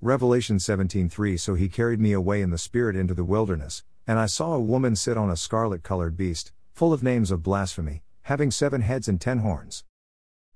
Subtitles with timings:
[0.00, 4.26] Revelation 17:3 So he carried me away in the spirit into the wilderness, and I
[4.26, 8.52] saw a woman sit on a scarlet colored beast, full of names of blasphemy, having
[8.52, 9.82] seven heads and ten horns.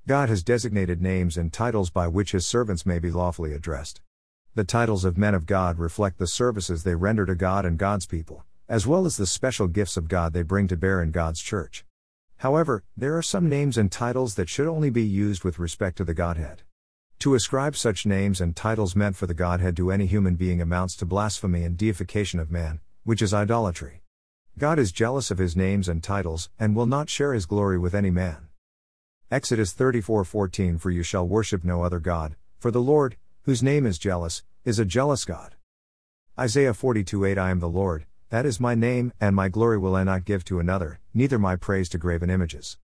[0.07, 4.01] God has designated names and titles by which his servants may be lawfully addressed.
[4.55, 8.07] The titles of men of God reflect the services they render to God and God's
[8.07, 11.41] people, as well as the special gifts of God they bring to bear in God's
[11.41, 11.85] church.
[12.37, 16.05] However, there are some names and titles that should only be used with respect to
[16.05, 16.63] the Godhead.
[17.23, 20.97] To ascribe such names and titles meant for the Godhead to any human being amounts
[20.97, 24.03] to blasphemy and deification of man, which is idolatry.
[24.59, 27.95] God is jealous of his names and titles, and will not share his glory with
[27.95, 28.49] any man.
[29.31, 33.99] Exodus 34:14 For you shall worship no other God, for the Lord, whose name is
[33.99, 35.55] jealous, is a jealous God.
[36.37, 40.03] Isaiah 42:8 I am the Lord, that is my name, and my glory will I
[40.03, 42.79] not give to another, neither my praise to graven images.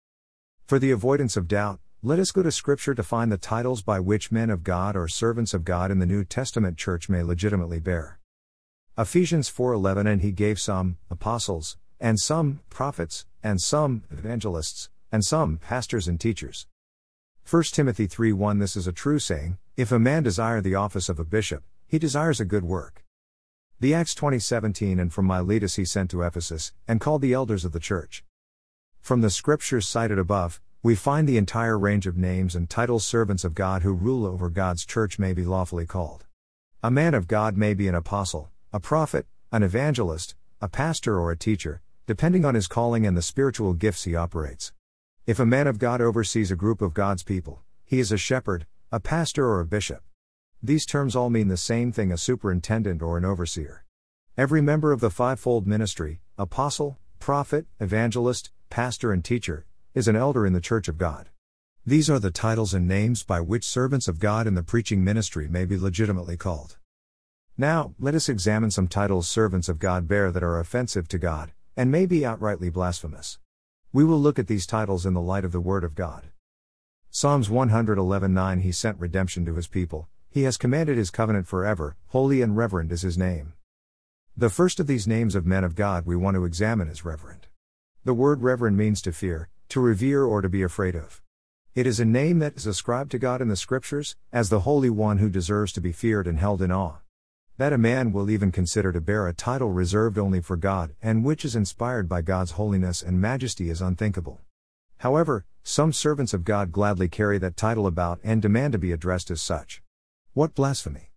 [0.66, 3.98] For the avoidance of doubt, let us go to Scripture to find the titles by
[3.98, 7.80] which men of God or servants of God in the New Testament church may legitimately
[7.80, 8.18] bear.
[8.98, 15.56] Ephesians 4:11 And he gave some apostles, and some prophets, and some evangelists, and some
[15.56, 16.66] pastors and teachers.
[17.42, 21.18] 1 Timothy 3:1 This is a true saying, if a man desire the office of
[21.18, 23.02] a bishop, he desires a good work.
[23.80, 27.72] The Acts 2017 and from Miletus he sent to Ephesus, and called the elders of
[27.72, 28.22] the church.
[29.00, 33.42] From the scriptures cited above, we find the entire range of names and titles servants
[33.42, 36.26] of God who rule over God's church may be lawfully called.
[36.82, 41.30] A man of God may be an apostle, a prophet, an evangelist, a pastor, or
[41.30, 44.74] a teacher, depending on his calling and the spiritual gifts he operates.
[45.26, 48.66] If a man of God oversees a group of God's people, he is a shepherd,
[48.92, 50.02] a pastor, or a bishop.
[50.62, 53.86] These terms all mean the same thing a superintendent or an overseer.
[54.36, 60.44] Every member of the fivefold ministry apostle, prophet, evangelist, pastor, and teacher is an elder
[60.44, 61.28] in the church of God.
[61.86, 65.46] These are the titles and names by which servants of God in the preaching ministry
[65.46, 66.78] may be legitimately called.
[67.56, 71.52] Now, let us examine some titles servants of God bear that are offensive to God,
[71.76, 73.38] and may be outrightly blasphemous.
[73.92, 76.24] We will look at these titles in the light of the Word of God.
[77.10, 82.42] Psalms 111:9 He sent redemption to his people, he has commanded his covenant forever, holy
[82.42, 83.52] and reverend is his name.
[84.36, 87.46] The first of these names of men of God we want to examine is reverend.
[88.02, 91.22] The word reverend means to fear, to revere, or to be afraid of.
[91.74, 94.90] It is a name that is ascribed to God in the Scriptures, as the Holy
[94.90, 96.98] One who deserves to be feared and held in awe.
[97.56, 101.24] That a man will even consider to bear a title reserved only for God and
[101.24, 104.40] which is inspired by God's holiness and majesty is unthinkable.
[104.98, 109.30] However, some servants of God gladly carry that title about and demand to be addressed
[109.30, 109.82] as such.
[110.32, 111.12] What blasphemy!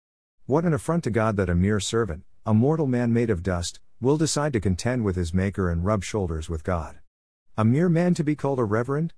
[0.46, 3.80] What an affront to God that a mere servant, a mortal man made of dust,
[4.00, 7.00] will decide to contend with his Maker and rub shoulders with God.
[7.60, 9.16] A mere man to be called a reverend?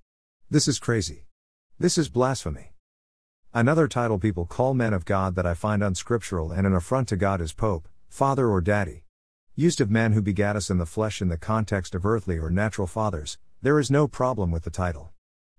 [0.48, 1.26] This is crazy.
[1.78, 2.72] This is blasphemy.
[3.52, 7.18] Another title people call men of God that I find unscriptural and an affront to
[7.18, 9.04] God is Pope, Father, or Daddy.
[9.56, 12.48] Used of men who begat us in the flesh in the context of earthly or
[12.48, 15.10] natural fathers, there is no problem with the title.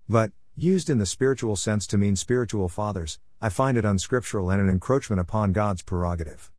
[0.08, 4.60] But, used in the spiritual sense to mean spiritual fathers, I find it unscriptural and
[4.60, 6.50] an encroachment upon God's prerogative.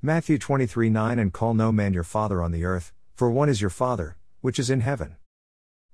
[0.00, 3.60] Matthew 23 9 And call no man your father on the earth, for one is
[3.60, 5.16] your Father, which is in heaven.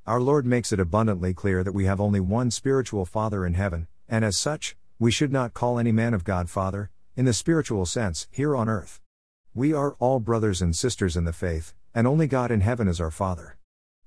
[0.08, 3.88] Our Lord makes it abundantly clear that we have only one spiritual Father in heaven,
[4.08, 7.84] and as such, we should not call any man of God Father, in the spiritual
[7.84, 9.02] sense, here on earth.
[9.52, 13.02] We are all brothers and sisters in the faith, and only God in heaven is
[13.02, 13.58] our Father.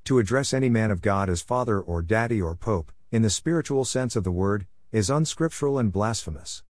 [0.06, 3.86] To address any man of God as Father or Daddy or Pope, in the spiritual
[3.86, 6.64] sense of the word, is unscriptural and blasphemous.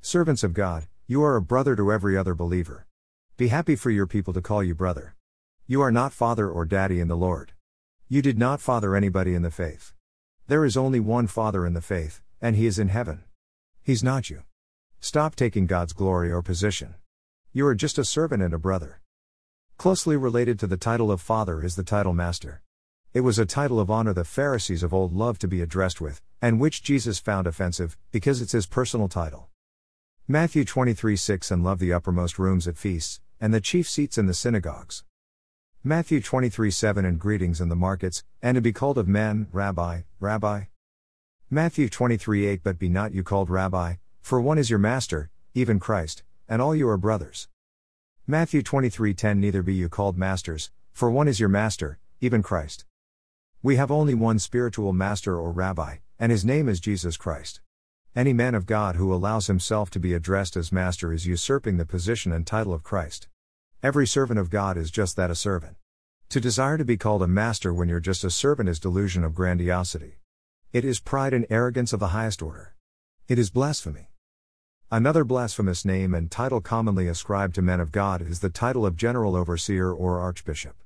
[0.00, 2.86] Servants of God, you are a brother to every other believer.
[3.36, 5.16] Be happy for your people to call you brother.
[5.66, 7.50] You are not father or daddy in the Lord.
[8.08, 9.92] You did not father anybody in the faith.
[10.46, 13.24] There is only one Father in the faith, and He is in heaven.
[13.82, 14.44] He's not you.
[15.00, 16.94] Stop taking God's glory or position.
[17.52, 19.00] You are just a servant and a brother.
[19.76, 22.62] Closely related to the title of Father is the title Master.
[23.12, 26.22] It was a title of honor the Pharisees of old loved to be addressed with,
[26.40, 29.48] and which Jesus found offensive, because it's his personal title.
[30.28, 34.26] Matthew 23 6 And love the uppermost rooms at feasts, and the chief seats in
[34.26, 35.02] the synagogues.
[35.88, 40.00] Matthew 23 7 And greetings in the markets, and to be called of men, Rabbi,
[40.18, 40.64] Rabbi.
[41.48, 45.78] Matthew 23 8 But be not you called Rabbi, for one is your master, even
[45.78, 47.46] Christ, and all you are brothers.
[48.26, 52.84] Matthew 23 10 Neither be you called masters, for one is your master, even Christ.
[53.62, 57.60] We have only one spiritual master or rabbi, and his name is Jesus Christ.
[58.16, 61.86] Any man of God who allows himself to be addressed as master is usurping the
[61.86, 63.28] position and title of Christ.
[63.82, 65.76] Every servant of God is just that a servant.
[66.30, 69.34] To desire to be called a master when you're just a servant is delusion of
[69.34, 70.16] grandiosity.
[70.72, 72.74] It is pride and arrogance of the highest order.
[73.28, 74.10] It is blasphemy.
[74.90, 78.96] Another blasphemous name and title commonly ascribed to men of God is the title of
[78.96, 80.76] general overseer or archbishop.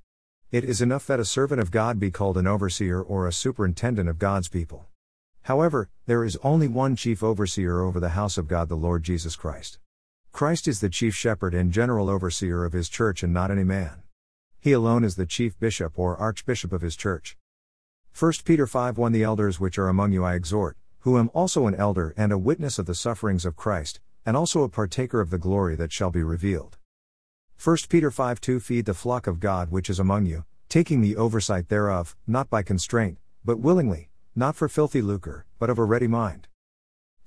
[0.50, 4.08] It is enough that a servant of God be called an overseer or a superintendent
[4.08, 4.88] of God's people.
[5.43, 9.36] However, there is only one chief overseer over the house of God, the Lord Jesus
[9.36, 9.78] Christ.
[10.32, 14.03] Christ is the chief shepherd and general overseer of his church and not any man.
[14.61, 17.37] He alone is the chief bishop or archbishop of his church.
[18.19, 21.67] 1 Peter 5 1 The elders which are among you I exhort, who am also
[21.67, 25.31] an elder and a witness of the sufferings of Christ, and also a partaker of
[25.31, 26.79] the glory that shall be revealed.
[27.62, 31.17] 1 Peter 5 2 Feed the flock of God which is among you, taking the
[31.17, 36.06] oversight thereof, not by constraint, but willingly, not for filthy lucre, but of a ready
[36.06, 36.47] mind.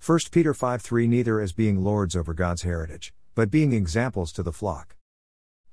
[0.05, 4.43] 1 Peter 5 3 Neither as being lords over God's heritage, but being examples to
[4.43, 4.97] the flock.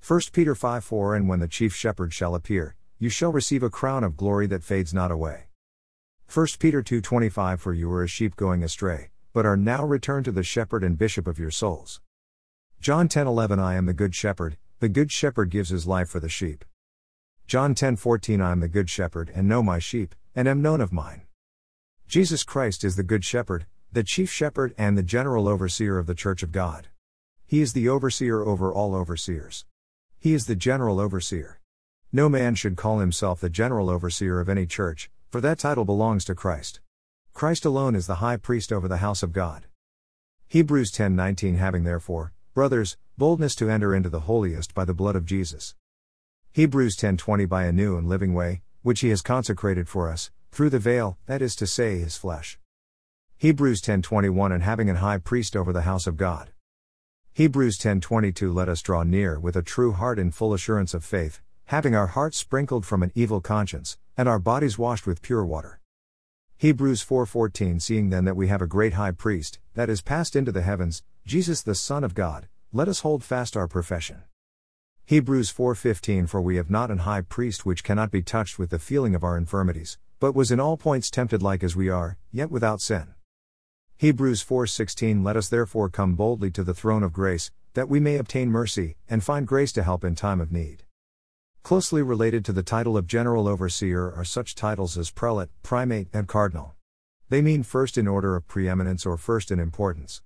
[0.06, 3.70] 1 Peter 5 4 And when the chief shepherd shall appear, you shall receive a
[3.70, 5.48] crown of glory that fades not away.
[6.32, 10.30] 1 Peter 2:25 For you were as sheep going astray, but are now returned to
[10.30, 12.00] the shepherd and bishop of your souls.
[12.80, 16.28] John 10:11 I am the good shepherd, the good shepherd gives his life for the
[16.28, 16.64] sheep.
[17.48, 20.92] John 10:14 I am the good shepherd and know my sheep, and am known of
[20.92, 21.22] mine.
[22.06, 26.14] Jesus Christ is the good shepherd, the chief shepherd and the general overseer of the
[26.14, 26.86] church of God.
[27.44, 29.64] He is the overseer over all overseers.
[30.16, 31.58] He is the general overseer.
[32.12, 36.24] No man should call himself the general overseer of any church, for that title belongs
[36.26, 36.78] to Christ.
[37.32, 39.66] Christ alone is the high priest over the house of God.
[40.46, 45.26] Hebrews 10:19 Having therefore, brothers, boldness to enter into the holiest by the blood of
[45.26, 45.74] Jesus.
[46.52, 50.70] Hebrews 10:20 By a new and living way, which he has consecrated for us, through
[50.70, 52.59] the veil, that is to say, his flesh.
[53.40, 56.50] Hebrews 10:21 And having an high priest over the house of God.
[57.32, 61.40] Hebrews 10:22 Let us draw near with a true heart in full assurance of faith,
[61.64, 65.80] having our hearts sprinkled from an evil conscience, and our bodies washed with pure water.
[66.58, 70.52] Hebrews 4:14 Seeing then that we have a great high priest, that is passed into
[70.52, 74.24] the heavens, Jesus the Son of God, let us hold fast our profession.
[75.06, 78.78] Hebrews 4:15 For we have not an high priest which cannot be touched with the
[78.78, 82.50] feeling of our infirmities, but was in all points tempted like as we are, yet
[82.50, 83.14] without sin.
[84.00, 88.16] Hebrews 4:16 Let us therefore come boldly to the throne of grace, that we may
[88.16, 90.84] obtain mercy and find grace to help in time of need.
[91.62, 96.26] Closely related to the title of general overseer are such titles as prelate, primate, and
[96.26, 96.76] cardinal.
[97.28, 100.22] They mean first in order of preeminence or first in importance.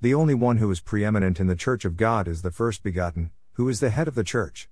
[0.00, 3.32] The only one who is preeminent in the church of God is the first begotten,
[3.54, 4.68] who is the head of the church.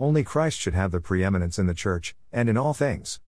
[0.00, 3.20] Only Christ should have the preeminence in the church, and in all things.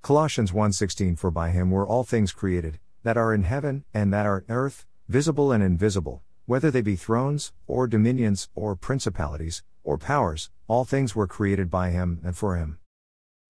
[0.00, 4.26] Colossians 1:16 For by him were all things created, that are in heaven, and that
[4.26, 10.50] are earth, visible and invisible, whether they be thrones, or dominions, or principalities, or powers,
[10.66, 12.80] all things were created by him and for him.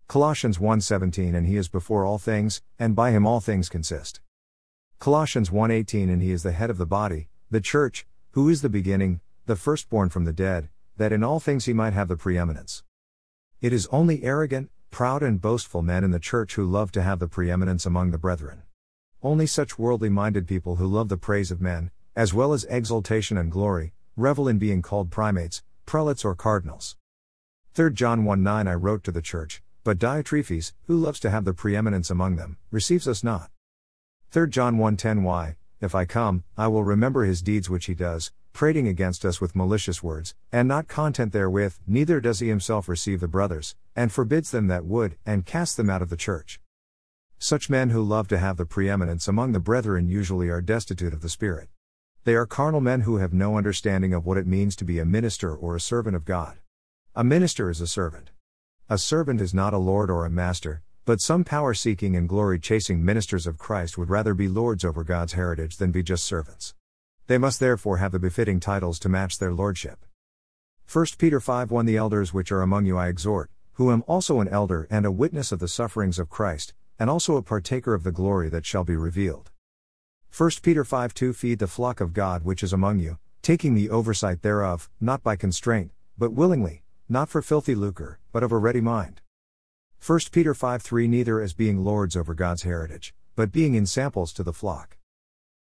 [0.08, 4.20] Colossians 1:17 and he is before all things and by him all things consist.
[4.98, 8.68] Colossians 1:18 and he is the head of the body, the church, who is the
[8.68, 10.68] beginning, the firstborn from the dead,
[10.98, 12.84] that in all things he might have the preeminence.
[13.62, 17.20] It is only arrogant, proud and boastful men in the church who love to have
[17.20, 18.65] the preeminence among the brethren.
[19.26, 23.36] Only such worldly minded people who love the praise of men, as well as exaltation
[23.36, 26.96] and glory, revel in being called primates, prelates or cardinals.
[27.74, 31.44] 3 John 1 9 I wrote to the church, but Diotrephes, who loves to have
[31.44, 33.50] the preeminence among them, receives us not.
[34.30, 37.94] 3 John 1 10 Why, if I come, I will remember his deeds which he
[37.94, 42.88] does, prating against us with malicious words, and not content therewith, neither does he himself
[42.88, 46.60] receive the brothers, and forbids them that would, and casts them out of the church.
[47.38, 51.20] Such men who love to have the preeminence among the brethren usually are destitute of
[51.20, 51.68] the Spirit.
[52.24, 55.04] They are carnal men who have no understanding of what it means to be a
[55.04, 56.56] minister or a servant of God.
[57.14, 58.30] A minister is a servant.
[58.88, 62.58] A servant is not a lord or a master, but some power seeking and glory
[62.58, 66.74] chasing ministers of Christ would rather be lords over God's heritage than be just servants.
[67.26, 70.06] They must therefore have the befitting titles to match their lordship.
[70.90, 74.40] 1 Peter 5 1 The elders which are among you I exhort, who am also
[74.40, 78.04] an elder and a witness of the sufferings of Christ, and also a partaker of
[78.04, 79.50] the glory that shall be revealed.
[80.36, 83.90] 1 Peter 5 2 Feed the flock of God which is among you, taking the
[83.90, 88.80] oversight thereof, not by constraint, but willingly, not for filthy lucre, but of a ready
[88.80, 89.20] mind.
[90.04, 94.42] 1 Peter 5 3 Neither as being lords over God's heritage, but being ensamples to
[94.42, 94.96] the flock.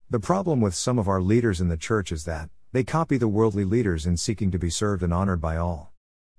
[0.08, 3.28] The problem with some of our leaders in the church is that, they copy the
[3.28, 5.92] worldly leaders in seeking to be served and honored by all.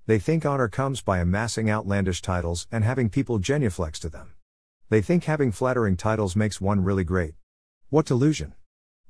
[0.06, 4.32] They think honor comes by amassing outlandish titles and having people genuflex to them.
[4.92, 7.32] They think having flattering titles makes one really great.
[7.88, 8.52] What delusion!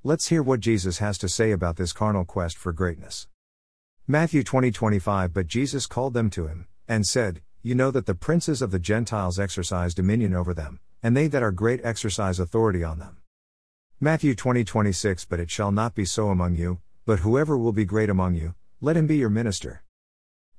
[0.04, 3.26] Let's hear what Jesus has to say about this carnal quest for greatness.
[4.06, 8.14] Matthew 20 25 But Jesus called them to him, and said, You know that the
[8.14, 12.84] princes of the Gentiles exercise dominion over them, and they that are great exercise authority
[12.84, 13.16] on them.
[13.98, 17.84] Matthew 20 26 But it shall not be so among you, but whoever will be
[17.84, 19.82] great among you, let him be your minister.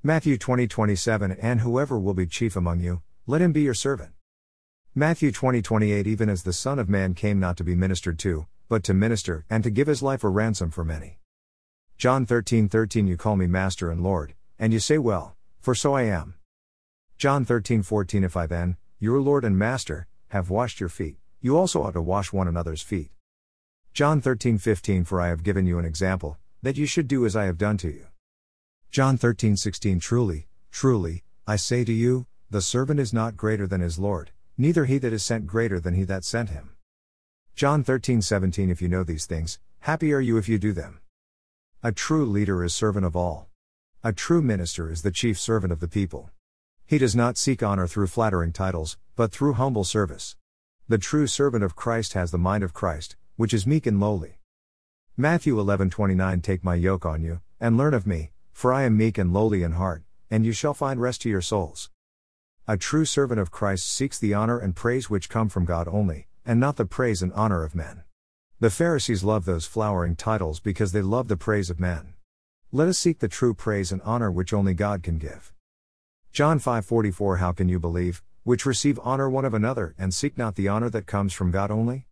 [0.03, 4.11] Matthew 20 27 And whoever will be chief among you, let him be your servant.
[4.95, 8.45] Matthew 20 28 Even as the Son of Man came not to be ministered to,
[8.69, 11.17] but to minister, and to give his life a ransom for many.
[11.97, 15.95] John 13 13 You call me Master and Lord, and you say, Well, for so
[15.95, 16.35] I am.
[17.17, 21.57] John 13 14 If I then, your Lord and Master, have washed your feet, you
[21.57, 23.09] also ought to wash one another's feet.
[23.95, 27.35] John 13 15 For I have given you an example, that you should do as
[27.35, 28.05] I have done to you.
[28.91, 33.81] John 13 16 Truly, truly, I say to you, the servant is not greater than
[33.81, 36.71] his Lord, neither he that is sent greater than he that sent him.
[37.55, 40.99] John 13 17 If you know these things, happy are you if you do them.
[41.81, 43.47] A true leader is servant of all.
[44.03, 46.29] A true minister is the chief servant of the people.
[46.85, 50.35] He does not seek honor through flattering titles, but through humble service.
[50.87, 54.39] The true servant of Christ has the mind of Christ, which is meek and lowly.
[55.15, 59.17] Matthew 11:29 Take my yoke on you and learn of me, for I am meek
[59.17, 61.89] and lowly in heart, and you shall find rest to your souls.
[62.65, 66.27] A true servant of Christ seeks the honor and praise which come from God only,
[66.45, 68.03] and not the praise and honor of men.
[68.61, 72.13] The Pharisees love those flowering titles because they love the praise of men.
[72.71, 75.51] Let us seek the true praise and honor which only God can give.
[76.31, 80.55] John 5:44 How can you believe, which receive honor one of another and seek not
[80.55, 82.07] the honor that comes from God only?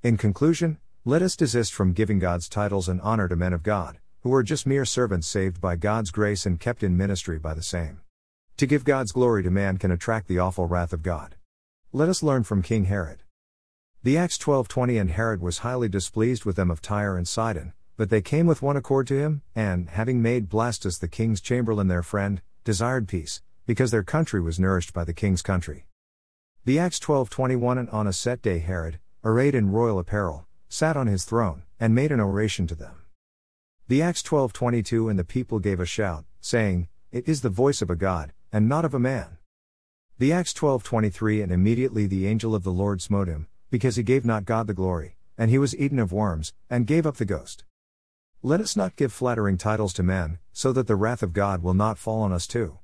[0.00, 3.98] In conclusion, let us desist from giving God's titles and honor to men of God,
[4.20, 7.64] who are just mere servants saved by God's grace and kept in ministry by the
[7.64, 8.00] same.
[8.58, 11.36] To give God's glory to man can attract the awful wrath of God.
[11.92, 13.22] Let us learn from King Herod.
[14.02, 18.10] The Acts 12:20 and Herod was highly displeased with them of Tyre and Sidon, but
[18.10, 22.02] they came with one accord to him, and having made Blastus the king's chamberlain their
[22.02, 25.86] friend, desired peace, because their country was nourished by the king's country.
[26.64, 31.06] The Acts 12:21 and on a set day Herod, arrayed in royal apparel, sat on
[31.06, 33.02] his throne, and made an oration to them.
[33.88, 37.90] The Acts 12:22 and the people gave a shout, saying, It is the voice of
[37.90, 39.38] a God, and not of a man.
[40.18, 44.24] The Acts 12:23 and immediately the angel of the Lord smote him, because he gave
[44.24, 47.64] not God the glory, and he was eaten of worms, and gave up the ghost.
[48.42, 51.74] Let us not give flattering titles to men, so that the wrath of God will
[51.74, 52.78] not fall on us too.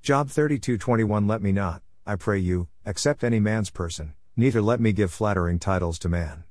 [0.00, 4.92] Job 32:21 Let me not, I pray you, accept any man's person, neither let me
[4.92, 6.44] give flattering titles to man.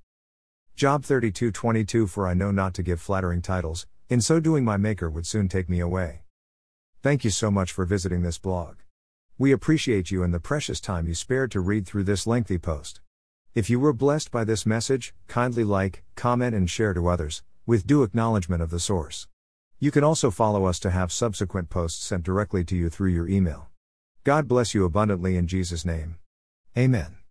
[0.76, 5.10] Job 32:22 For I know not to give flattering titles, in so doing my maker
[5.10, 6.24] would soon take me away.
[7.04, 8.78] Thank you so much for visiting this blog.
[9.38, 13.02] We appreciate you and the precious time you spared to read through this lengthy post.
[13.54, 17.86] If you were blessed by this message, kindly like, comment and share to others, with
[17.86, 19.28] due acknowledgement of the source.
[19.80, 23.28] You can also follow us to have subsequent posts sent directly to you through your
[23.28, 23.68] email.
[24.24, 26.16] God bless you abundantly in Jesus' name.
[26.78, 27.23] Amen.